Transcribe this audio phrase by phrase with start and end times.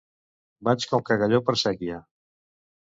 [0.69, 2.03] Vaig com cagalló per séquia.